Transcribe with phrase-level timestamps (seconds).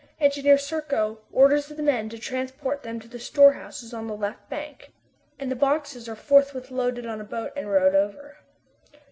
[0.19, 4.91] Engineer Serko orders the men to transport them to the storehouses on the left bank,
[5.37, 8.37] and the boxes are forthwith loaded on a boat and rowed over.